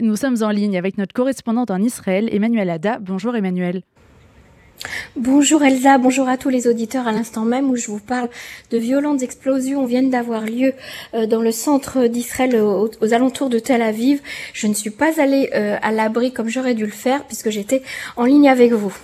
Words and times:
Nous 0.00 0.16
sommes 0.16 0.42
en 0.42 0.48
ligne 0.48 0.78
avec 0.78 0.96
notre 0.96 1.12
correspondante 1.12 1.70
en 1.70 1.82
Israël, 1.82 2.30
Emmanuel 2.32 2.70
Ada. 2.70 2.98
Bonjour 3.00 3.36
Emmanuel. 3.36 3.82
Bonjour 5.14 5.62
Elsa, 5.62 5.98
bonjour 5.98 6.26
à 6.26 6.38
tous 6.38 6.48
les 6.48 6.66
auditeurs 6.66 7.06
à 7.06 7.12
l'instant 7.12 7.44
même 7.44 7.68
où 7.68 7.76
je 7.76 7.88
vous 7.88 7.98
parle 7.98 8.30
de 8.70 8.78
violentes 8.78 9.22
explosions 9.22 9.84
viennent 9.84 10.08
d'avoir 10.08 10.46
lieu 10.46 10.72
euh, 11.12 11.26
dans 11.26 11.42
le 11.42 11.52
centre 11.52 12.06
d'Israël 12.06 12.56
aux, 12.56 13.12
alentours 13.12 13.50
de 13.50 13.58
Tel 13.58 13.82
Aviv. 13.82 14.22
Je 14.54 14.68
ne 14.68 14.72
suis 14.72 14.88
pas 14.88 15.20
allée 15.20 15.50
euh, 15.54 15.76
à 15.82 15.92
l'abri 15.92 16.32
comme 16.32 16.48
j'aurais 16.48 16.74
dû 16.74 16.86
le 16.86 16.92
faire 16.92 17.26
puisque 17.26 17.50
j'étais 17.50 17.82
en 18.16 18.24
ligne 18.24 18.48
avec 18.48 18.72
vous. 18.72 18.96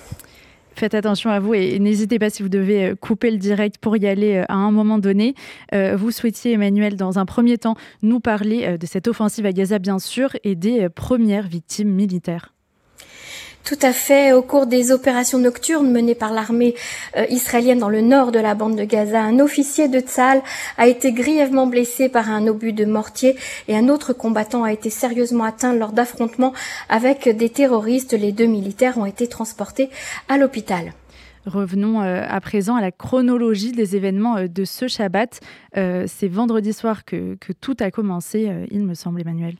Faites 0.77 0.95
attention 0.95 1.31
à 1.31 1.41
vous 1.41 1.55
et 1.55 1.79
n'hésitez 1.79 2.19
pas 2.19 2.31
si 2.31 2.43
vous 2.43 2.49
devez 2.49 2.85
euh, 2.85 2.95
couper 2.95 3.31
le 3.31 3.39
direct 3.39 3.79
pour 3.79 3.97
y 3.97 4.07
aller 4.07 4.45
à 4.49 4.55
un 4.55 4.71
moment 4.71 4.99
donné. 4.99 5.35
Vous 5.73 6.11
souhaitiez, 6.11 6.53
Emmanuel, 6.53 6.97
dans 6.97 7.19
un 7.19 7.27
premier 7.27 7.59
temps, 7.59 7.77
nous 8.03 8.21
parler 8.21 8.79
de 8.79 8.87
cette 8.87 9.09
offensive 9.09 9.47
à 9.47 9.53
Gaza, 9.53 9.79
bien 9.79 9.99
sûr, 9.99 10.31
et 10.45 10.55
des 10.55 10.89
premières 10.89 11.49
victimes 11.49 11.91
militaires. 11.91 12.56
Tout 13.67 13.79
à 13.83 13.93
fait. 13.93 14.33
Au 14.33 14.43
cours 14.43 14.69
des 14.69 14.93
opérations 14.93 15.41
nocturnes 15.41 15.91
menées 15.91 16.15
par 16.15 16.33
l'armée 16.33 16.77
euh, 17.17 17.27
israélienne 17.31 17.81
dans 17.81 17.89
le 17.89 18.01
nord 18.01 18.31
de 18.31 18.39
la 18.39 18.55
bande 18.55 18.77
de 18.77 18.85
Gaza, 18.85 19.21
un 19.21 19.41
officier 19.41 19.89
de 19.89 19.99
Tzal 19.99 20.41
a 20.79 20.87
été 20.87 21.11
grièvement 21.11 21.67
blessé 21.67 22.09
par 22.09 22.31
un 22.31 22.47
obus 22.47 22.73
de 22.73 22.85
mortier 22.85 23.35
et 23.67 23.77
un 23.77 23.89
autre 23.89 24.13
combattant 24.13 24.63
a 24.63 24.73
été 24.73 24.89
sérieusement 24.89 25.43
atteint 25.43 25.75
lors 25.75 25.91
d'affrontements 25.91 26.53
avec 26.89 27.29
des 27.29 27.49
terroristes. 27.49 28.13
Les 28.13 28.31
deux 28.31 28.47
militaires 28.47 28.99
ont 28.99 29.05
été 29.05 29.27
transportés 29.27 29.91
à 30.29 30.39
l'hôpital. 30.39 30.93
Revenons 31.45 32.03
euh, 32.03 32.23
à 32.25 32.41
présent 32.41 32.77
à 32.77 32.81
la 32.81 32.93
chronologie 32.93 33.73
des 33.73 33.97
événements 33.97 34.37
euh, 34.37 34.47
de 34.47 34.65
ce 34.65 34.87
Shabbat. 34.87 35.41
C'est 35.75 36.29
vendredi 36.29 36.73
soir 36.73 37.05
que, 37.05 37.35
que, 37.41 37.53
tout 37.53 37.77
a 37.81 37.91
commencé, 37.91 38.49
il 38.71 38.85
me 38.85 38.95
semble, 38.95 39.21
Emmanuel. 39.21 39.57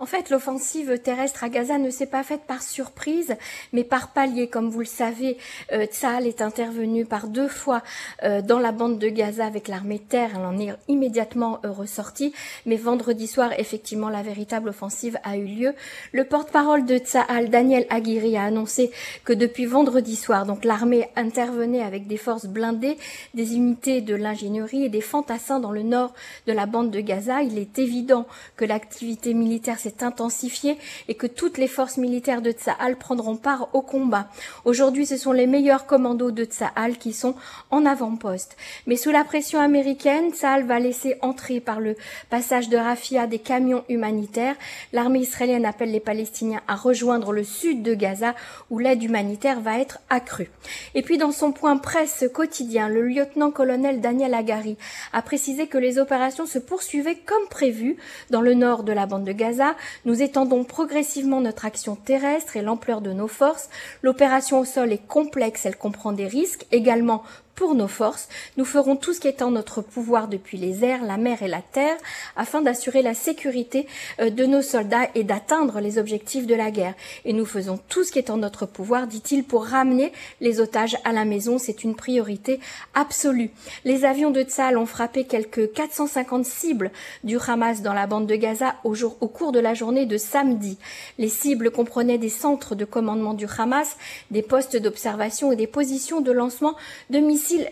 En 0.00 0.06
fait, 0.06 0.30
l'offensive 0.30 0.98
terrestre 0.98 1.44
à 1.44 1.48
Gaza 1.48 1.78
ne 1.78 1.90
s'est 1.90 2.06
pas 2.06 2.22
faite 2.22 2.42
par 2.46 2.62
surprise, 2.62 3.36
mais 3.72 3.84
par 3.84 4.12
palier. 4.12 4.48
Comme 4.48 4.68
vous 4.68 4.80
le 4.80 4.84
savez, 4.84 5.38
euh, 5.72 5.86
est 6.24 6.42
intervenu 6.42 7.04
par 7.04 7.28
deux 7.28 7.48
fois 7.48 7.82
euh, 8.22 8.42
dans 8.42 8.58
la 8.58 8.72
bande 8.72 8.98
de 8.98 9.08
Gaza 9.08 9.46
avec 9.46 9.68
l'armée 9.68 10.00
terre. 10.00 10.30
Elle 10.34 10.44
en 10.44 10.58
est 10.58 10.74
immédiatement 10.88 11.60
euh, 11.64 11.70
ressortie. 11.70 12.32
Mais 12.66 12.76
vendredi 12.76 13.26
soir, 13.26 13.52
effectivement, 13.58 14.08
la 14.08 14.22
véritable 14.22 14.70
offensive 14.70 15.18
a 15.22 15.36
eu 15.36 15.44
lieu. 15.44 15.74
Le 16.12 16.24
porte-parole 16.24 16.84
de 16.84 16.98
Tsahal, 16.98 17.48
Daniel 17.48 17.86
Aguirre, 17.90 18.40
a 18.40 18.44
annoncé 18.44 18.90
que 19.24 19.32
depuis 19.32 19.66
vendredi 19.66 20.16
soir, 20.16 20.46
donc 20.46 20.64
l'armée 20.64 21.08
intervenait 21.16 21.82
avec 21.82 22.06
des 22.06 22.16
forces 22.16 22.46
blindées, 22.46 22.98
des 23.34 23.54
unités 23.54 24.00
de 24.00 24.14
l'ingénierie 24.14 24.84
et 24.84 24.88
des 24.88 25.00
fantassins 25.00 25.60
dans 25.60 25.72
le 25.72 25.82
nord 25.82 26.12
de 26.46 26.52
la 26.52 26.66
bande 26.66 26.90
de 26.90 27.00
Gaza. 27.00 27.42
Il 27.42 27.58
est 27.58 27.78
évident 27.78 28.26
que 28.56 28.64
l'activité 28.64 29.34
militaire 29.34 29.78
s'est 29.84 30.02
intensifiée 30.02 30.78
et 31.08 31.14
que 31.14 31.26
toutes 31.26 31.58
les 31.58 31.68
forces 31.68 31.98
militaires 31.98 32.40
de 32.42 32.52
Tsahal 32.52 32.96
prendront 32.96 33.36
part 33.36 33.68
au 33.74 33.82
combat. 33.82 34.28
Aujourd'hui, 34.64 35.04
ce 35.06 35.16
sont 35.16 35.32
les 35.32 35.46
meilleurs 35.46 35.86
commandos 35.86 36.30
de 36.30 36.44
Tsahal 36.44 36.96
qui 36.96 37.12
sont 37.12 37.34
en 37.70 37.84
avant-poste. 37.84 38.56
Mais 38.86 38.96
sous 38.96 39.10
la 39.10 39.24
pression 39.24 39.60
américaine, 39.60 40.32
Tsahal 40.32 40.64
va 40.64 40.78
laisser 40.78 41.16
entrer 41.20 41.60
par 41.60 41.80
le 41.80 41.96
passage 42.30 42.68
de 42.68 42.76
Rafia 42.76 43.26
des 43.26 43.38
camions 43.38 43.84
humanitaires. 43.88 44.56
L'armée 44.92 45.20
israélienne 45.20 45.66
appelle 45.66 45.92
les 45.92 46.00
Palestiniens 46.00 46.62
à 46.66 46.76
rejoindre 46.76 47.32
le 47.32 47.44
sud 47.44 47.82
de 47.82 47.94
Gaza 47.94 48.34
où 48.70 48.78
l'aide 48.78 49.02
humanitaire 49.02 49.60
va 49.60 49.78
être 49.78 49.98
accrue. 50.08 50.50
Et 50.94 51.02
puis 51.02 51.18
dans 51.18 51.32
son 51.32 51.52
point 51.52 51.76
presse 51.76 52.24
quotidien, 52.32 52.88
le 52.88 53.02
lieutenant-colonel 53.02 54.00
Daniel 54.00 54.34
Agari 54.34 54.76
a 55.12 55.20
précisé 55.20 55.66
que 55.66 55.78
les 55.78 55.98
opérations 55.98 56.46
se 56.46 56.58
poursuivaient 56.58 57.18
comme 57.26 57.48
prévu 57.50 57.96
dans 58.30 58.40
le 58.40 58.54
nord 58.54 58.82
de 58.82 58.92
la 58.92 59.06
bande 59.06 59.24
de 59.24 59.32
Gaza 59.32 59.73
nous 60.04 60.22
étendons 60.22 60.64
progressivement 60.64 61.40
notre 61.40 61.64
action 61.64 61.96
terrestre 61.96 62.56
et 62.56 62.62
l'ampleur 62.62 63.00
de 63.00 63.12
nos 63.12 63.28
forces. 63.28 63.68
L'opération 64.02 64.60
au 64.60 64.64
sol 64.64 64.92
est 64.92 65.06
complexe, 65.06 65.66
elle 65.66 65.76
comprend 65.76 66.12
des 66.12 66.26
risques, 66.26 66.66
également 66.72 67.22
pour 67.54 67.74
nos 67.74 67.88
forces, 67.88 68.28
nous 68.56 68.64
ferons 68.64 68.96
tout 68.96 69.12
ce 69.12 69.20
qui 69.20 69.28
est 69.28 69.42
en 69.42 69.52
notre 69.52 69.80
pouvoir 69.80 70.28
depuis 70.28 70.58
les 70.58 70.84
airs, 70.84 71.04
la 71.04 71.16
mer 71.16 71.42
et 71.42 71.48
la 71.48 71.62
terre, 71.62 71.96
afin 72.36 72.62
d'assurer 72.62 73.02
la 73.02 73.14
sécurité 73.14 73.86
euh, 74.20 74.30
de 74.30 74.44
nos 74.44 74.62
soldats 74.62 75.08
et 75.14 75.22
d'atteindre 75.22 75.80
les 75.80 75.98
objectifs 75.98 76.46
de 76.46 76.54
la 76.54 76.70
guerre. 76.70 76.94
Et 77.24 77.32
nous 77.32 77.46
faisons 77.46 77.78
tout 77.88 78.02
ce 78.02 78.10
qui 78.10 78.18
est 78.18 78.30
en 78.30 78.38
notre 78.38 78.66
pouvoir, 78.66 79.06
dit-il, 79.06 79.44
pour 79.44 79.66
ramener 79.66 80.12
les 80.40 80.60
otages 80.60 80.96
à 81.04 81.12
la 81.12 81.24
maison. 81.24 81.58
C'est 81.58 81.84
une 81.84 81.94
priorité 81.94 82.58
absolue. 82.94 83.50
Les 83.84 84.04
avions 84.04 84.30
de 84.30 84.42
Tzal 84.42 84.76
ont 84.76 84.86
frappé 84.86 85.24
quelques 85.24 85.72
450 85.72 86.44
cibles 86.44 86.90
du 87.22 87.38
Hamas 87.38 87.82
dans 87.82 87.94
la 87.94 88.06
bande 88.06 88.26
de 88.26 88.34
Gaza 88.34 88.74
au, 88.84 88.94
jour, 88.94 89.16
au 89.20 89.28
cours 89.28 89.52
de 89.52 89.60
la 89.60 89.74
journée 89.74 90.06
de 90.06 90.16
samedi. 90.16 90.78
Les 91.18 91.28
cibles 91.28 91.70
comprenaient 91.70 92.18
des 92.18 92.28
centres 92.28 92.74
de 92.74 92.84
commandement 92.84 93.34
du 93.34 93.46
Hamas, 93.58 93.96
des 94.30 94.42
postes 94.42 94.76
d'observation 94.76 95.52
et 95.52 95.56
des 95.56 95.66
positions 95.66 96.20
de 96.20 96.32
lancement 96.32 96.74
de 97.10 97.18
missiles 97.18 97.43
missiles 97.44 97.68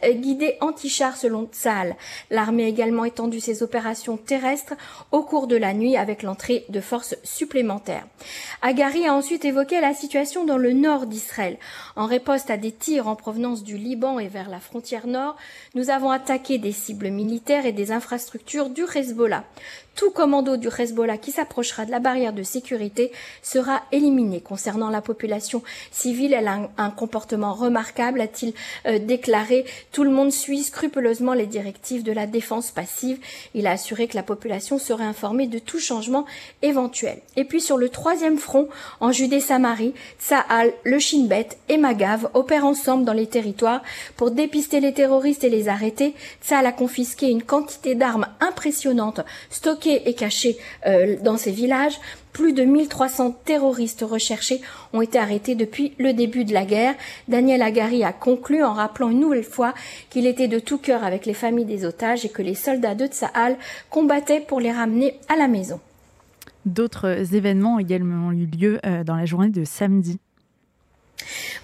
anti-chars 0.60 1.16
selon 1.16 1.46
Tsahal. 1.46 1.96
L'armée 2.30 2.64
a 2.64 2.68
également 2.68 3.04
étendu 3.04 3.40
ses 3.40 3.62
opérations 3.62 4.16
terrestres 4.16 4.74
au 5.12 5.22
cours 5.22 5.46
de 5.46 5.56
la 5.56 5.72
nuit 5.72 5.96
avec 5.96 6.22
l'entrée 6.22 6.64
de 6.68 6.80
forces 6.80 7.16
supplémentaires. 7.24 8.06
Agari 8.60 9.06
a 9.06 9.14
ensuite 9.14 9.44
évoqué 9.44 9.80
la 9.80 9.94
situation 9.94 10.44
dans 10.44 10.58
le 10.58 10.72
nord 10.72 11.06
d'Israël. 11.06 11.58
En 11.96 12.06
réponse 12.06 12.50
à 12.50 12.56
des 12.56 12.72
tirs 12.72 13.08
en 13.08 13.16
provenance 13.16 13.62
du 13.62 13.76
Liban 13.76 14.18
et 14.18 14.28
vers 14.28 14.50
la 14.50 14.60
frontière 14.60 15.06
nord, 15.06 15.36
nous 15.74 15.90
avons 15.90 16.10
attaqué 16.10 16.58
des 16.58 16.72
cibles 16.72 17.10
militaires 17.10 17.66
et 17.66 17.72
des 17.72 17.92
infrastructures 17.92 18.68
du 18.68 18.84
Hezbollah 18.94 19.44
tout 19.94 20.10
commando 20.10 20.56
du 20.56 20.68
Hezbollah 20.68 21.18
qui 21.18 21.32
s'approchera 21.32 21.84
de 21.84 21.90
la 21.90 21.98
barrière 21.98 22.32
de 22.32 22.42
sécurité 22.42 23.12
sera 23.42 23.82
éliminé. 23.92 24.40
Concernant 24.40 24.90
la 24.90 25.02
population 25.02 25.62
civile, 25.90 26.32
elle 26.32 26.48
a 26.48 26.70
un, 26.78 26.90
comportement 26.90 27.54
remarquable, 27.54 28.20
a-t-il 28.20 28.54
euh, 28.86 28.98
déclaré. 28.98 29.64
Tout 29.92 30.04
le 30.04 30.10
monde 30.10 30.32
suit 30.32 30.62
scrupuleusement 30.62 31.34
les 31.34 31.46
directives 31.46 32.02
de 32.02 32.12
la 32.12 32.26
défense 32.26 32.70
passive. 32.70 33.18
Il 33.54 33.66
a 33.66 33.72
assuré 33.72 34.08
que 34.08 34.16
la 34.16 34.22
population 34.22 34.78
serait 34.78 35.04
informée 35.04 35.46
de 35.46 35.58
tout 35.58 35.78
changement 35.78 36.26
éventuel. 36.62 37.18
Et 37.36 37.44
puis 37.44 37.60
sur 37.60 37.76
le 37.76 37.88
troisième 37.88 38.38
front, 38.38 38.68
en 39.00 39.12
Judée-Samarie, 39.12 39.94
Tsahal, 40.20 40.72
le 40.84 40.98
Shin 40.98 41.26
Bet 41.26 41.48
et 41.68 41.76
Magav 41.76 42.30
opèrent 42.34 42.66
ensemble 42.66 43.04
dans 43.04 43.12
les 43.12 43.26
territoires 43.26 43.82
pour 44.16 44.30
dépister 44.30 44.80
les 44.80 44.94
terroristes 44.94 45.44
et 45.44 45.50
les 45.50 45.68
arrêter. 45.68 46.14
Tsahal 46.42 46.66
a 46.66 46.72
confisqué 46.72 47.28
une 47.28 47.42
quantité 47.42 47.94
d'armes 47.94 48.26
impressionnantes 48.40 49.20
stockées 49.50 49.81
et 49.86 50.14
cachés 50.14 50.56
euh, 50.86 51.16
dans 51.22 51.36
ces 51.36 51.50
villages. 51.50 51.98
Plus 52.32 52.52
de 52.52 52.64
1300 52.64 53.36
terroristes 53.44 54.04
recherchés 54.08 54.60
ont 54.92 55.02
été 55.02 55.18
arrêtés 55.18 55.54
depuis 55.54 55.92
le 55.98 56.12
début 56.12 56.44
de 56.44 56.54
la 56.54 56.64
guerre. 56.64 56.94
Daniel 57.28 57.62
Agari 57.62 58.04
a 58.04 58.12
conclu 58.12 58.64
en 58.64 58.72
rappelant 58.72 59.10
une 59.10 59.20
nouvelle 59.20 59.44
fois 59.44 59.74
qu'il 60.08 60.26
était 60.26 60.48
de 60.48 60.58
tout 60.58 60.78
cœur 60.78 61.04
avec 61.04 61.26
les 61.26 61.34
familles 61.34 61.66
des 61.66 61.84
otages 61.84 62.24
et 62.24 62.30
que 62.30 62.42
les 62.42 62.54
soldats 62.54 62.94
de 62.94 63.06
Tsahal 63.06 63.56
combattaient 63.90 64.40
pour 64.40 64.60
les 64.60 64.72
ramener 64.72 65.14
à 65.28 65.36
la 65.36 65.48
maison. 65.48 65.78
D'autres 66.64 67.34
événements 67.34 67.74
ont 67.74 67.80
également 67.80 68.32
eu 68.32 68.46
lieu 68.46 68.80
euh, 68.86 69.04
dans 69.04 69.16
la 69.16 69.26
journée 69.26 69.50
de 69.50 69.64
samedi. 69.64 70.18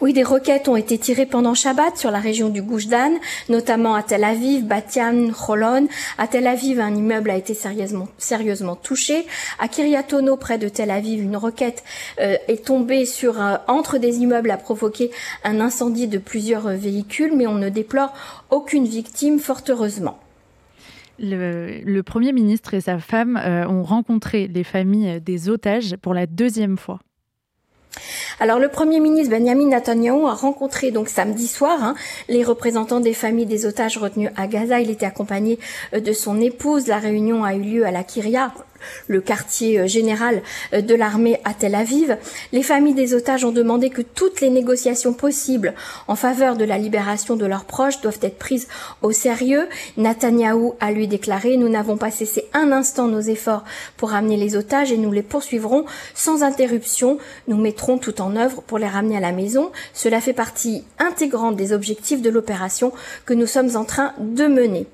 Oui, 0.01 0.13
des 0.13 0.23
roquettes 0.23 0.69
ont 0.69 0.77
été 0.77 0.99
tirées 0.99 1.27
pendant 1.27 1.55
Shabbat 1.55 1.97
sur 1.97 2.11
la 2.11 2.19
région 2.19 2.49
du 2.49 2.63
Goujdan, 2.63 3.13
notamment 3.49 3.95
à 3.95 4.03
Tel 4.03 4.25
Aviv, 4.25 4.65
Batian, 4.65 5.31
Cholon. 5.33 5.89
À 6.19 6.27
Tel 6.27 6.47
Aviv, 6.47 6.81
un 6.81 6.95
immeuble 6.95 7.31
a 7.31 7.37
été 7.37 7.55
sérieusement, 7.55 8.77
touché. 8.77 9.27
À 9.59 9.69
Kiryatono, 9.69 10.37
près 10.37 10.59
de 10.59 10.69
Tel 10.69 10.91
Aviv, 10.91 11.23
une 11.23 11.37
roquette 11.37 11.85
euh, 12.21 12.37
est 12.49 12.65
tombée 12.67 13.07
sur 13.07 13.39
entre 13.67 13.99
des 13.99 14.19
immeubles, 14.19 14.51
a 14.51 14.57
provoqué 14.57 15.11
un 15.45 15.61
incendie 15.61 16.09
de 16.09 16.19
plusieurs 16.19 16.69
véhicules, 16.69 17.33
mais 17.37 17.47
on 17.47 17.55
ne 17.55 17.69
déplore 17.69 18.13
aucune 18.51 18.87
victime, 18.87 19.39
fort 19.39 19.63
heureusement. 19.69 20.19
Le, 21.19 22.01
Premier 22.03 22.33
ministre 22.33 22.75
et 22.75 22.81
sa 22.81 22.99
femme 22.99 23.37
euh, 23.37 23.67
ont 23.67 23.83
rencontré 23.83 24.47
les 24.47 24.65
familles 24.65 25.21
des 25.21 25.49
otages 25.49 25.97
pour 25.97 26.15
la 26.15 26.27
deuxième 26.27 26.79
fois. 26.79 27.01
Alors 28.41 28.61
le 28.61 28.69
Premier 28.69 29.01
ministre 29.01 29.37
Benjamin 29.37 29.67
Netanyahu 29.67 30.29
a 30.29 30.33
rencontré 30.33 30.93
donc 30.93 31.09
samedi 31.09 31.49
soir 31.49 31.83
hein, 31.83 31.97
les 32.29 32.45
représentants 32.45 33.01
des 33.01 33.13
familles 33.13 33.47
des 33.47 33.67
otages 33.67 33.99
retenus 33.99 34.31
à 34.37 34.47
Gaza. 34.47 34.81
Il 34.81 34.91
était 34.91 35.07
accompagné 35.07 35.59
euh, 35.93 35.99
de 35.99 36.13
son 36.13 36.41
épouse. 36.41 36.87
La 36.87 36.99
réunion 36.99 37.43
a 37.43 37.55
eu 37.57 37.63
lieu 37.63 37.85
à 37.85 37.91
la 37.91 38.05
Kiria, 38.05 38.53
le 39.09 39.21
quartier 39.21 39.81
euh, 39.81 39.87
général 39.89 40.43
euh, 40.73 40.81
de 40.81 40.95
l'armée 40.95 41.41
à 41.45 41.55
Tel 41.55 41.75
Aviv. 41.75 42.17
Les 42.53 42.63
familles 42.63 42.95
des 42.95 43.13
otages 43.15 43.45
ont 43.45 43.51
demandé 43.51 43.91
que 43.91 44.03
toutes 44.03 44.41
les 44.41 44.51
négociations 44.51 45.15
possibles 45.15 45.75
en 46.07 46.15
faveur 46.15 46.57
de 46.57 46.65
la 46.65 46.79
libération 46.79 47.35
de 47.35 47.47
leurs 47.47 47.65
proches 47.65 48.01
doivent 48.01 48.21
être 48.23 48.39
prises 48.39 48.69
au 49.03 49.11
sérieux. 49.11 49.69
Netanyahou 49.97 50.75
a 50.79 50.93
lui 50.93 51.09
déclaré 51.09 51.57
Nous 51.57 51.69
n'avons 51.69 51.97
pas 51.97 52.13
cessé 52.13 52.45
un 52.53 52.71
instant 52.71 53.09
nos 53.09 53.21
efforts 53.21 53.65
pour 53.97 54.11
ramener 54.11 54.37
les 54.37 54.57
otages 54.57 54.93
et 54.93 54.97
nous 54.97 55.13
les 55.13 55.23
poursuivrons 55.23 55.85
sans 56.15 56.45
interruption. 56.45 57.19
Nous 57.49 57.57
mettrons 57.57 57.99
tout 57.99 58.21
en 58.21 58.28
œuvre 58.37 58.63
pour 58.63 58.79
les 58.79 58.89
ramener 58.89 59.17
à 59.17 59.21
la 59.21 59.33
maison. 59.33 59.71
Cela 59.93 60.21
fait 60.21 60.33
partie 60.33 60.85
intégrante 60.99 61.57
des 61.57 61.73
objectifs 61.73 62.23
de 62.23 62.31
l'opération 62.31 62.93
que 63.27 63.35
nous 63.35 63.47
sommes 63.47 63.77
en 63.77 63.85
train 63.85 64.13
de 64.19 64.47
mener. 64.47 64.87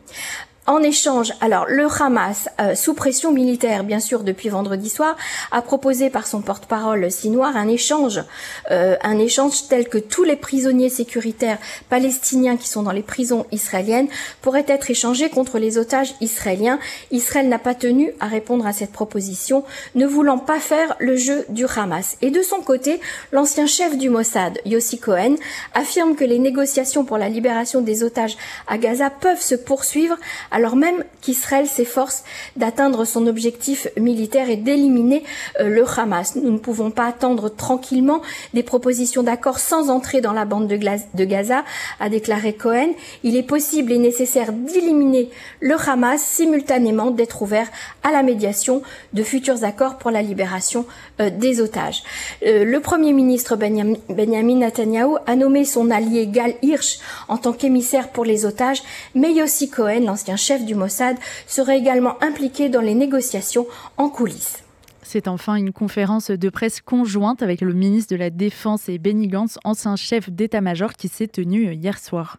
En 0.66 0.82
échange, 0.82 1.34
alors 1.42 1.66
le 1.68 1.86
Hamas, 2.00 2.48
euh, 2.58 2.74
sous 2.74 2.94
pression 2.94 3.32
militaire 3.32 3.84
bien 3.84 4.00
sûr 4.00 4.22
depuis 4.24 4.48
vendredi 4.48 4.88
soir, 4.88 5.14
a 5.50 5.60
proposé 5.60 6.08
par 6.08 6.26
son 6.26 6.40
porte-parole 6.40 7.10
Sinoir 7.10 7.54
un 7.54 7.68
échange, 7.68 8.22
euh, 8.70 8.96
un 9.02 9.18
échange 9.18 9.68
tel 9.68 9.90
que 9.90 9.98
tous 9.98 10.24
les 10.24 10.36
prisonniers 10.36 10.88
sécuritaires 10.88 11.58
palestiniens 11.90 12.56
qui 12.56 12.66
sont 12.66 12.82
dans 12.82 12.92
les 12.92 13.02
prisons 13.02 13.44
israéliennes 13.52 14.08
pourraient 14.40 14.64
être 14.66 14.90
échangés 14.90 15.28
contre 15.28 15.58
les 15.58 15.76
otages 15.76 16.14
israéliens. 16.22 16.78
Israël 17.10 17.50
n'a 17.50 17.58
pas 17.58 17.74
tenu 17.74 18.14
à 18.18 18.26
répondre 18.26 18.66
à 18.66 18.72
cette 18.72 18.92
proposition, 18.92 19.64
ne 19.94 20.06
voulant 20.06 20.38
pas 20.38 20.60
faire 20.60 20.96
le 20.98 21.16
jeu 21.16 21.44
du 21.50 21.66
Hamas. 21.66 22.16
Et 22.22 22.30
de 22.30 22.40
son 22.40 22.62
côté, 22.62 23.00
l'ancien 23.32 23.66
chef 23.66 23.98
du 23.98 24.08
Mossad, 24.08 24.58
Yossi 24.64 24.98
Cohen, 24.98 25.34
affirme 25.74 26.16
que 26.16 26.24
les 26.24 26.38
négociations 26.38 27.04
pour 27.04 27.18
la 27.18 27.28
libération 27.28 27.82
des 27.82 28.02
otages 28.02 28.38
à 28.66 28.78
Gaza 28.78 29.10
peuvent 29.10 29.42
se 29.42 29.56
poursuivre 29.56 30.16
alors 30.54 30.76
même 30.76 31.02
qu'Israël 31.20 31.66
s'efforce 31.66 32.22
d'atteindre 32.56 33.04
son 33.04 33.26
objectif 33.26 33.88
militaire 33.96 34.48
et 34.48 34.56
d'éliminer 34.56 35.24
euh, 35.58 35.68
le 35.68 35.84
Hamas. 35.84 36.36
Nous 36.36 36.52
ne 36.52 36.58
pouvons 36.58 36.92
pas 36.92 37.06
attendre 37.06 37.48
tranquillement 37.48 38.22
des 38.54 38.62
propositions 38.62 39.24
d'accord 39.24 39.58
sans 39.58 39.90
entrer 39.90 40.20
dans 40.20 40.32
la 40.32 40.44
bande 40.44 40.68
de, 40.68 41.24
Gaza, 41.24 41.64
a 41.98 42.08
déclaré 42.08 42.54
Cohen. 42.54 42.90
Il 43.24 43.36
est 43.36 43.42
possible 43.42 43.90
et 43.90 43.98
nécessaire 43.98 44.52
d'éliminer 44.52 45.28
le 45.58 45.74
Hamas 45.74 46.22
simultanément 46.22 47.10
d'être 47.10 47.42
ouvert 47.42 47.66
à 48.04 48.12
la 48.12 48.22
médiation 48.22 48.82
de 49.12 49.24
futurs 49.24 49.64
accords 49.64 49.98
pour 49.98 50.12
la 50.12 50.22
libération 50.22 50.86
euh, 51.20 51.30
des 51.30 51.60
otages. 51.60 52.04
Euh, 52.46 52.64
le 52.64 52.78
Premier 52.78 53.12
ministre 53.12 53.56
Benjamin 53.56 54.54
Netanyahu 54.54 55.16
a 55.26 55.34
nommé 55.34 55.64
son 55.64 55.90
allié 55.90 56.28
Gal 56.28 56.54
Hirsch 56.62 57.00
en 57.26 57.38
tant 57.38 57.52
qu'émissaire 57.52 58.10
pour 58.10 58.24
les 58.24 58.46
otages, 58.46 58.84
mais 59.16 59.32
Yossi 59.32 59.68
Cohen, 59.68 60.04
l'ancien 60.06 60.36
chef 60.44 60.64
du 60.64 60.74
Mossad, 60.74 61.16
serait 61.46 61.78
également 61.78 62.22
impliqué 62.22 62.68
dans 62.68 62.80
les 62.80 62.94
négociations 62.94 63.66
en 63.96 64.08
coulisses. 64.08 64.58
C'est 65.02 65.28
enfin 65.28 65.54
une 65.54 65.72
conférence 65.72 66.30
de 66.30 66.48
presse 66.48 66.80
conjointe 66.80 67.42
avec 67.42 67.60
le 67.60 67.72
ministre 67.72 68.14
de 68.14 68.18
la 68.18 68.30
Défense 68.30 68.88
et 68.88 68.98
Benny 68.98 69.28
Gantz, 69.28 69.58
ancien 69.64 69.96
chef 69.96 70.30
d'état-major, 70.30 70.94
qui 70.94 71.08
s'est 71.08 71.28
tenue 71.28 71.72
hier 71.72 71.98
soir. 71.98 72.38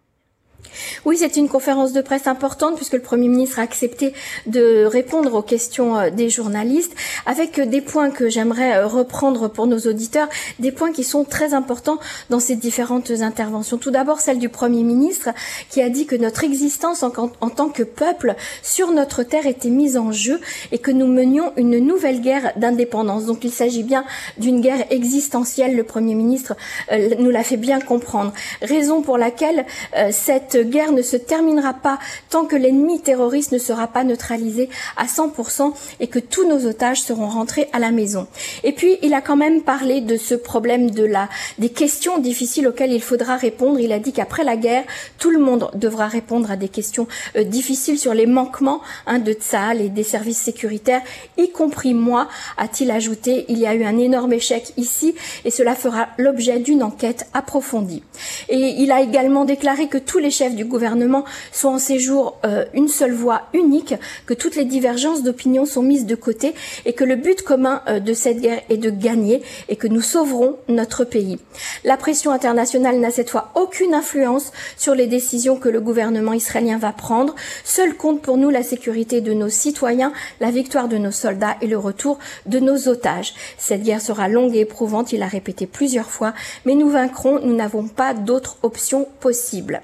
Oui, 1.06 1.18
c'est 1.20 1.38
une 1.38 1.50
conférence 1.50 1.94
de 1.94 2.02
presse 2.02 2.28
importante 2.28 2.76
puisque 2.76 2.94
le 2.94 3.02
Premier 3.02 3.28
ministre 3.28 3.60
a 3.60 3.62
accepté 3.62 4.14
de 4.46 4.86
répondre 4.86 5.34
aux 5.34 5.42
questions 5.42 5.98
euh, 5.98 6.10
des 6.10 6.30
journalistes 6.30 6.94
avec 7.26 7.60
euh, 7.60 7.66
des 7.66 7.82
points 7.82 8.10
que 8.10 8.30
j'aimerais 8.30 8.78
euh, 8.78 8.88
reprendre 8.88 9.48
pour 9.48 9.68
nos 9.68 9.80
auditeurs, 9.80 10.28
des 10.60 10.72
points 10.72 10.92
qui 10.92 11.04
sont 11.04 11.24
très 11.24 11.54
importants 11.54 12.00
dans 12.30 12.40
ces 12.40 12.56
différentes 12.56 13.12
interventions. 13.12 13.78
Tout 13.78 13.92
d'abord, 13.92 14.20
celle 14.20 14.40
du 14.40 14.50
Premier 14.50 14.84
ministre 14.84 15.30
qui 15.70 15.82
a 15.82 15.90
dit 15.90 16.06
que 16.06 16.16
notre 16.16 16.44
existence 16.44 17.04
en, 17.04 17.12
en, 17.42 17.50
tant 17.50 17.70
que 17.70 17.84
peuple 17.84 18.36
sur 18.64 18.92
notre 18.92 19.24
terre 19.24 19.46
était 19.48 19.70
mise 19.70 19.98
en 19.98 20.12
jeu 20.12 20.40
et 20.72 20.78
que 20.80 20.92
nous 20.92 21.08
menions 21.08 21.54
une 21.58 21.80
nouvelle 21.80 22.22
guerre 22.22 22.54
d'indépendance. 22.56 23.26
Donc 23.26 23.44
il 23.44 23.52
s'agit 23.52 23.84
bien 23.84 24.06
d'une 24.38 24.62
guerre 24.62 24.86
existentielle. 24.90 25.76
Le 25.76 25.84
Premier 25.84 26.16
ministre 26.16 26.56
nous 27.20 27.30
l'a 27.30 27.44
fait 27.44 27.58
bien 27.58 27.80
comprendre. 27.80 28.34
Raison 28.62 29.02
pour 29.02 29.18
laquelle 29.18 29.66
cette 30.12 30.55
guerre 30.60 30.92
ne 30.92 31.02
se 31.02 31.18
terminera 31.18 31.74
pas 31.74 32.00
tant 32.30 32.46
que 32.46 32.56
l'ennemi 32.56 33.02
terroriste 33.02 33.52
ne 33.52 33.58
sera 33.58 33.88
pas 33.88 34.04
neutralisé 34.04 34.70
à 34.98 35.06
100% 35.06 35.74
et 36.00 36.08
que 36.08 36.20
tous 36.20 36.48
nos 36.48 36.66
otages 36.66 37.02
seront 37.02 37.28
rentrés 37.28 37.70
à 37.74 37.80
la 37.80 37.92
maison. 37.92 38.28
Et 38.64 38.72
puis, 38.72 38.98
il 39.02 39.14
a 39.14 39.22
quand 39.22 39.38
même 39.38 39.62
parlé 39.62 40.02
de 40.02 40.18
ce 40.18 40.36
problème 40.36 40.92
de 40.92 41.04
la, 41.04 41.30
des 41.58 41.70
questions 41.70 42.20
difficiles 42.20 42.68
auxquelles 42.68 42.92
il 42.92 43.02
faudra 43.02 43.36
répondre. 43.36 43.80
Il 43.80 43.92
a 43.92 44.00
dit 44.00 44.14
qu'après 44.14 44.44
la 44.44 44.58
guerre, 44.58 44.84
tout 45.20 45.32
le 45.32 45.40
monde 45.40 45.70
devra 45.74 46.08
répondre 46.08 46.52
à 46.52 46.56
des 46.56 46.70
questions 46.70 47.08
euh, 47.36 47.44
difficiles 47.44 48.00
sur 48.00 48.14
les 48.14 48.26
manquements 48.26 48.82
hein, 49.08 49.20
de 49.20 49.34
Tsahal 49.34 49.82
et 49.82 49.90
des 49.90 50.04
services 50.04 50.40
sécuritaires, 50.40 51.02
y 51.38 51.50
compris 51.50 51.94
moi, 51.94 52.28
a-t-il 52.58 52.92
ajouté. 52.92 53.46
Il 53.50 53.58
y 53.58 53.66
a 53.66 53.74
eu 53.74 53.84
un 53.84 53.98
énorme 53.98 54.34
échec 54.34 54.74
ici 54.78 55.16
et 55.44 55.52
cela 55.52 55.76
fera 55.76 56.10
l'objet 56.18 56.60
d'une 56.60 56.84
enquête 56.84 57.28
approfondie. 57.34 58.04
Et 58.50 58.76
il 58.78 58.92
a 58.92 59.02
également 59.02 59.46
déclaré 59.46 59.88
que 59.88 59.98
tous 59.98 60.20
les 60.20 60.32
chefs 60.32 60.45
du 60.54 60.66
gouvernement 60.66 61.26
sont 61.52 61.70
en 61.70 61.80
séjour 61.80 62.38
euh, 62.46 62.66
une 62.74 62.88
seule 62.88 63.14
voie 63.14 63.44
unique, 63.54 63.96
que 64.26 64.34
toutes 64.34 64.56
les 64.56 64.66
divergences 64.66 65.24
d'opinion 65.24 65.66
sont 65.66 65.82
mises 65.82 66.06
de 66.06 66.16
côté 66.16 66.54
et 66.86 66.94
que 66.94 67.04
le 67.04 67.16
but 67.16 67.42
commun 67.42 67.82
euh, 67.88 68.00
de 68.00 68.14
cette 68.14 68.42
guerre 68.42 68.62
est 68.70 68.78
de 68.78 68.90
gagner 68.90 69.42
et 69.70 69.76
que 69.76 69.88
nous 69.88 70.02
sauverons 70.02 70.58
notre 70.68 71.06
pays. 71.06 71.40
La 71.84 71.98
pression 71.98 72.32
internationale 72.32 73.00
n'a 73.00 73.12
cette 73.12 73.30
fois 73.30 73.52
aucune 73.56 73.94
influence 73.94 74.52
sur 74.78 74.94
les 74.94 75.08
décisions 75.08 75.58
que 75.58 75.70
le 75.70 75.82
gouvernement 75.82 76.34
israélien 76.34 76.78
va 76.78 76.92
prendre. 76.92 77.36
Seul 77.64 77.96
compte 77.96 78.22
pour 78.22 78.38
nous 78.38 78.50
la 78.50 78.64
sécurité 78.64 79.22
de 79.22 79.34
nos 79.34 79.50
citoyens, 79.50 80.14
la 80.40 80.52
victoire 80.52 80.88
de 80.88 80.98
nos 80.98 81.12
soldats 81.12 81.58
et 81.62 81.68
le 81.68 81.78
retour 81.78 82.20
de 82.46 82.60
nos 82.60 82.88
otages. 82.88 83.34
Cette 83.58 83.84
guerre 83.84 84.02
sera 84.02 84.28
longue 84.28 84.56
et 84.56 84.62
éprouvante, 84.62 85.14
il 85.14 85.24
a 85.24 85.28
répété 85.28 85.66
plusieurs 85.66 86.10
fois, 86.10 86.34
mais 86.66 86.76
nous 86.76 86.90
vaincrons, 86.90 87.40
nous 87.40 87.56
n'avons 87.56 87.88
pas 87.88 88.14
d'autre 88.14 88.58
option 88.64 89.08
possible. 89.20 89.82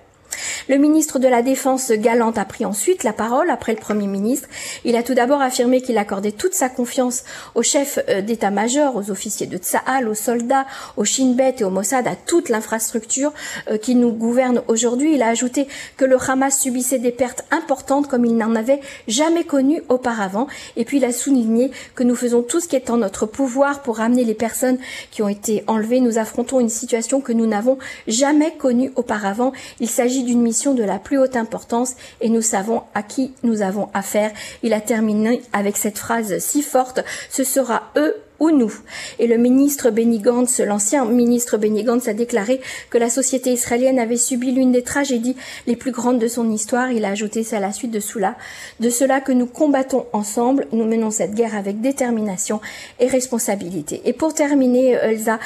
Le 0.67 0.77
ministre 0.77 1.19
de 1.19 1.27
la 1.27 1.41
Défense 1.41 1.91
Galante 1.91 2.38
a 2.38 2.45
pris 2.45 2.65
ensuite 2.65 3.03
la 3.03 3.13
parole 3.13 3.49
après 3.49 3.73
le 3.73 3.79
Premier 3.79 4.07
ministre. 4.07 4.47
Il 4.83 4.95
a 4.95 5.03
tout 5.03 5.13
d'abord 5.13 5.41
affirmé 5.41 5.81
qu'il 5.81 5.97
accordait 5.97 6.31
toute 6.31 6.53
sa 6.53 6.69
confiance 6.69 7.23
aux 7.55 7.63
chefs 7.63 7.99
euh, 8.09 8.21
d'état-major, 8.21 8.95
aux 8.95 9.11
officiers 9.11 9.47
de 9.47 9.57
Tsahal, 9.57 10.07
aux 10.07 10.13
soldats, 10.13 10.65
aux 10.97 11.05
Shin 11.05 11.33
Bet 11.35 11.55
et 11.59 11.63
au 11.63 11.69
Mossad, 11.69 12.07
à 12.07 12.15
toute 12.15 12.49
l'infrastructure 12.49 13.33
euh, 13.69 13.77
qui 13.77 13.95
nous 13.95 14.11
gouverne 14.11 14.61
aujourd'hui. 14.67 15.15
Il 15.15 15.23
a 15.23 15.27
ajouté 15.27 15.67
que 15.97 16.05
le 16.05 16.17
Hamas 16.21 16.59
subissait 16.59 16.99
des 16.99 17.11
pertes 17.11 17.44
importantes 17.51 18.07
comme 18.07 18.25
il 18.25 18.37
n'en 18.37 18.55
avait 18.55 18.81
jamais 19.07 19.44
connues 19.44 19.81
auparavant. 19.89 20.47
Et 20.75 20.85
puis 20.85 20.97
il 20.97 21.05
a 21.05 21.11
souligné 21.11 21.71
que 21.95 22.03
nous 22.03 22.15
faisons 22.15 22.41
tout 22.41 22.59
ce 22.59 22.67
qui 22.67 22.75
est 22.75 22.89
en 22.89 22.97
notre 22.97 23.25
pouvoir 23.25 23.81
pour 23.81 23.97
ramener 23.97 24.23
les 24.23 24.33
personnes 24.33 24.77
qui 25.11 25.21
ont 25.21 25.29
été 25.29 25.63
enlevées. 25.67 25.99
Nous 25.99 26.17
affrontons 26.17 26.59
une 26.59 26.69
situation 26.69 27.21
que 27.21 27.33
nous 27.33 27.47
n'avons 27.47 27.77
jamais 28.07 28.53
connue 28.57 28.91
auparavant. 28.95 29.51
Il 29.79 29.89
s'agit 29.89 30.23
d'une 30.31 30.42
mission 30.42 30.74
de 30.74 30.83
la 30.83 30.98
plus 30.98 31.18
haute 31.18 31.36
importance 31.36 31.95
et 32.22 32.30
nous 32.30 32.42
savons 32.42 32.83
à 32.94 33.04
qui 33.04 33.33
nous 33.44 33.62
avons 33.62 33.89
affaire. 33.94 34.31
Il 34.63 34.74
a 34.74 34.80
terminé 34.80 35.42
avec 35.51 35.75
cette 35.75 35.98
phrase 35.98 36.39
si 36.39 36.62
forte, 36.62 37.04
ce 37.30 37.44
sera 37.44 37.92
eux 37.98 38.16
ou 38.41 38.49
nous. 38.49 38.73
Et 39.19 39.27
le 39.27 39.38
ministre 39.38 39.91
Benny 39.91 40.17
Gantz, 40.17 40.59
l'ancien 40.59 41.05
ministre 41.05 41.57
Benny 41.57 41.83
Gantz, 41.83 42.07
a 42.07 42.13
déclaré 42.13 42.59
que 42.89 42.97
la 42.97 43.09
société 43.09 43.53
israélienne 43.53 43.99
avait 43.99 44.17
subi 44.17 44.51
l'une 44.51 44.71
des 44.71 44.81
tragédies 44.81 45.38
les 45.67 45.75
plus 45.75 45.91
grandes 45.91 46.17
de 46.17 46.27
son 46.27 46.49
histoire. 46.49 46.91
Il 46.91 47.05
a 47.05 47.09
ajouté 47.09 47.43
ça 47.43 47.57
à 47.57 47.59
la 47.59 47.71
suite 47.71 47.91
de 47.91 47.99
cela, 47.99 48.35
de 48.79 48.89
cela 48.89 49.21
que 49.21 49.31
nous 49.31 49.45
combattons 49.45 50.07
ensemble. 50.11 50.65
Nous 50.71 50.85
menons 50.85 51.11
cette 51.11 51.35
guerre 51.35 51.55
avec 51.55 51.81
détermination 51.81 52.61
et 52.99 53.07
responsabilité. 53.07 54.01
Et 54.05 54.13
pour 54.13 54.33
terminer, 54.33 54.94
Elsa, 54.94 55.39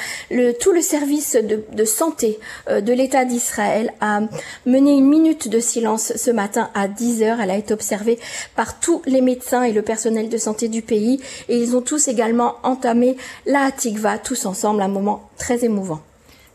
tout 0.58 0.72
le 0.72 0.80
service 0.80 1.36
de, 1.36 1.64
de 1.70 1.84
santé 1.84 2.38
euh, 2.70 2.80
de 2.80 2.94
l'État 2.94 3.26
d'Israël 3.26 3.92
a 4.00 4.20
mené 4.64 4.92
une 4.92 5.06
minute 5.06 5.48
de 5.48 5.60
silence 5.60 6.14
ce 6.16 6.30
matin 6.30 6.70
à 6.72 6.88
10 6.88 7.22
heures. 7.22 7.40
Elle 7.42 7.50
a 7.50 7.56
été 7.56 7.74
observée 7.74 8.18
par 8.54 8.80
tous 8.80 9.02
les 9.04 9.20
médecins 9.20 9.64
et 9.64 9.72
le 9.72 9.82
personnel 9.82 10.30
de 10.30 10.38
santé 10.38 10.68
du 10.68 10.80
pays 10.80 11.20
et 11.50 11.58
ils 11.58 11.76
ont 11.76 11.82
tous 11.82 12.08
également 12.08 12.54
entendu 12.62 12.85
la 13.46 13.64
Hatikva 13.64 14.18
tous 14.18 14.46
ensemble, 14.46 14.82
un 14.82 14.88
moment 14.88 15.30
très 15.36 15.64
émouvant. 15.64 16.00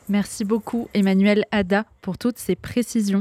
Merci 0.09 0.43
beaucoup 0.43 0.89
Emmanuel 0.93 1.45
Ada 1.51 1.85
pour 2.01 2.17
toutes 2.17 2.37
ces 2.37 2.55
précisions. 2.55 3.19